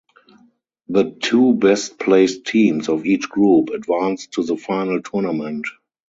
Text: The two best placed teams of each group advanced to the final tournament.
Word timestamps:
The 0.87 1.15
two 1.21 1.53
best 1.53 1.99
placed 1.99 2.47
teams 2.47 2.89
of 2.89 3.05
each 3.05 3.29
group 3.29 3.69
advanced 3.69 4.31
to 4.31 4.41
the 4.43 4.57
final 4.57 4.99
tournament. 5.03 5.67